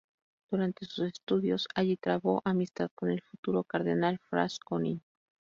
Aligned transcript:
Durante 0.49 0.87
sus 0.87 1.05
estudios 1.05 1.67
allí 1.75 1.95
trabó 1.95 2.41
amistad 2.43 2.89
con 2.95 3.11
el 3.11 3.21
futuro 3.21 3.63
cardenal 3.63 4.17
Franz 4.31 4.57
König. 4.57 4.99